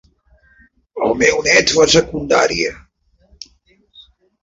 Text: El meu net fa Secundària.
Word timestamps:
El 1.09 1.13
meu 1.19 1.45
net 1.49 1.75
fa 1.77 1.87
Secundària. 1.99 2.75